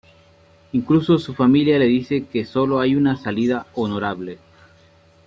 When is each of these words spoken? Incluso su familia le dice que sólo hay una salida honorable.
Incluso 0.71 1.19
su 1.19 1.35
familia 1.35 1.77
le 1.77 1.85
dice 1.85 2.25
que 2.25 2.43
sólo 2.43 2.79
hay 2.79 2.95
una 2.95 3.17
salida 3.17 3.67
honorable. 3.75 4.39